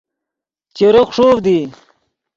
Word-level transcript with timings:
چیرے 0.75 1.01
خݰوڤد 1.09 1.37
ای 1.53 1.59